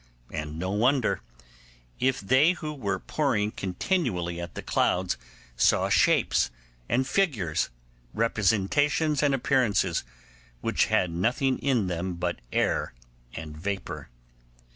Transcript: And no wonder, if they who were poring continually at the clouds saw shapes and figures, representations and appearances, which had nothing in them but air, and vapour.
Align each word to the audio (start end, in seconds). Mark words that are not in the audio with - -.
And 0.31 0.57
no 0.57 0.71
wonder, 0.71 1.21
if 1.99 2.19
they 2.21 2.53
who 2.53 2.73
were 2.73 2.97
poring 2.97 3.51
continually 3.51 4.41
at 4.41 4.55
the 4.55 4.63
clouds 4.63 5.15
saw 5.55 5.89
shapes 5.89 6.49
and 6.89 7.05
figures, 7.05 7.69
representations 8.11 9.21
and 9.21 9.35
appearances, 9.35 10.03
which 10.59 10.85
had 10.87 11.11
nothing 11.11 11.59
in 11.59 11.85
them 11.85 12.15
but 12.15 12.39
air, 12.51 12.95
and 13.35 13.55
vapour. 13.55 14.09